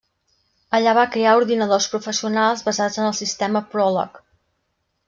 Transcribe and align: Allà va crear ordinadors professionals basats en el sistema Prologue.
Allà 0.77 0.93
va 0.99 1.03
crear 1.15 1.35
ordinadors 1.41 1.89
professionals 1.93 2.65
basats 2.71 2.99
en 3.03 3.07
el 3.13 3.17
sistema 3.23 3.67
Prologue. 3.77 4.27